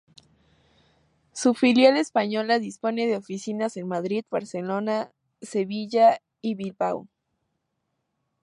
Su 1.31 1.53
filial 1.53 1.95
española 1.95 2.57
dispone 2.57 3.05
de 3.05 3.17
oficinas 3.17 3.77
en 3.77 3.87
Madrid, 3.87 4.25
Barcelona, 4.31 5.11
Sevilla 5.43 6.23
y 6.41 6.55
Bilbao. 6.55 7.07